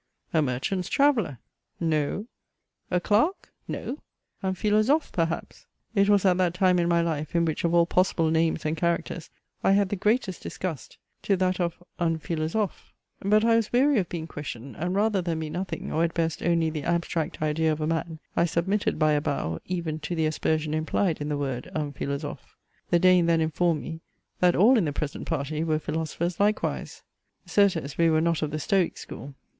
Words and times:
A 0.33 0.41
merchant's 0.41 0.89
traveller? 0.89 1.37
No! 1.79 2.25
A 2.89 2.99
clerk? 2.99 3.53
No! 3.67 3.99
Un 4.41 4.55
Philosophe, 4.55 5.11
perhaps? 5.11 5.67
It 5.93 6.09
was 6.09 6.25
at 6.25 6.37
that 6.37 6.55
time 6.55 6.79
in 6.79 6.89
my 6.89 7.01
life, 7.01 7.35
in 7.35 7.45
which 7.45 7.63
of 7.63 7.75
all 7.75 7.85
possible 7.85 8.31
names 8.31 8.65
and 8.65 8.75
characters 8.75 9.29
I 9.63 9.73
had 9.73 9.89
the 9.89 9.95
greatest 9.95 10.41
disgust 10.41 10.97
to 11.21 11.37
that 11.37 11.59
of 11.59 11.83
"un 11.99 12.17
Philosophe." 12.17 12.95
But 13.19 13.45
I 13.45 13.55
was 13.57 13.71
weary 13.71 13.99
of 13.99 14.09
being 14.09 14.25
questioned, 14.25 14.75
and 14.77 14.95
rather 14.95 15.21
than 15.21 15.39
be 15.39 15.51
nothing, 15.51 15.91
or 15.93 16.03
at 16.03 16.15
best 16.15 16.41
only 16.41 16.71
the 16.71 16.81
abstract 16.81 17.39
idea 17.39 17.71
of 17.71 17.79
a 17.79 17.85
man, 17.85 18.17
I 18.35 18.45
submitted 18.45 18.97
by 18.97 19.11
a 19.11 19.21
bow, 19.21 19.59
even 19.65 19.99
to 19.99 20.15
the 20.15 20.25
aspersion 20.25 20.73
implied 20.73 21.21
in 21.21 21.29
the 21.29 21.37
word 21.37 21.69
"un 21.75 21.93
Philosophe." 21.93 22.55
The 22.89 22.97
Dane 22.97 23.27
then 23.27 23.39
informed 23.39 23.83
me, 23.83 24.01
that 24.39 24.55
all 24.55 24.79
in 24.79 24.85
the 24.85 24.93
present 24.93 25.27
party 25.27 25.63
were 25.63 25.77
Philosophers 25.77 26.39
likewise. 26.39 27.03
Certes 27.45 27.99
we 27.99 28.09
were 28.09 28.19
not 28.19 28.41
of 28.41 28.49
the 28.49 28.57
Stoick 28.57 28.97
school. 28.97 29.35